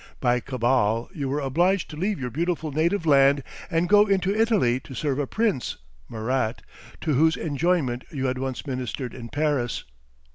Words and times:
By 0.19 0.39
cabal 0.39 1.11
you 1.13 1.29
were 1.29 1.41
obliged 1.41 1.87
to 1.91 1.95
leave 1.95 2.19
your 2.19 2.31
beautiful 2.31 2.71
native 2.71 3.05
land, 3.05 3.43
and 3.69 3.87
go 3.87 4.07
into 4.07 4.33
Italy 4.33 4.79
to 4.79 4.95
serve 4.95 5.19
a 5.19 5.27
prince 5.27 5.77
(Murat) 6.09 6.63
to 7.01 7.13
whose 7.13 7.37
enjoyment 7.37 8.05
you 8.09 8.25
had 8.25 8.39
once 8.39 8.65
ministered 8.65 9.13
in 9.13 9.29
Paris. 9.29 9.83